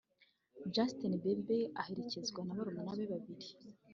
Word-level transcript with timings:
Justin 0.75 1.13
Bieber 1.21 1.61
aherekejwe 1.79 2.39
na 2.43 2.55
barumuna 2.57 2.91
be 2.97 3.05
babiri 3.13 3.47